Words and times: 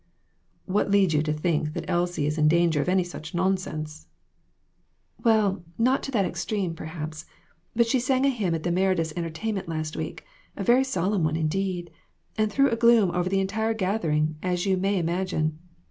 "What 0.65 0.89
leads 0.89 1.13
you 1.13 1.21
to 1.21 1.31
think 1.31 1.73
that 1.73 1.87
Elsie 1.87 2.25
is 2.25 2.39
in 2.39 2.47
dan 2.47 2.71
ger 2.71 2.81
of 2.81 2.89
any 2.89 3.03
such 3.03 3.35
nonsense?"" 3.35 4.07
Well, 5.23 5.63
not 5.77 6.01
to 6.01 6.09
that 6.09 6.25
extreme, 6.25 6.73
perhaps; 6.73 7.27
but 7.75 7.85
she 7.85 7.99
sang 7.99 8.25
a 8.25 8.29
hymn 8.29 8.55
at 8.55 8.63
the 8.63 8.71
Merediths' 8.71 9.13
entertainment 9.15 9.69
last 9.69 9.95
week 9.95 10.23
a 10.57 10.63
very 10.63 10.83
solemn 10.83 11.23
one, 11.23 11.35
indeed 11.35 11.91
and 12.35 12.51
threw 12.51 12.71
a 12.71 12.75
gloom 12.75 13.11
over 13.11 13.29
the 13.29 13.41
entire 13.41 13.75
gathering, 13.75 14.37
as 14.41 14.65
you 14.65 14.75
may 14.75 14.99
imag 15.03 15.33
ine. 15.37 15.59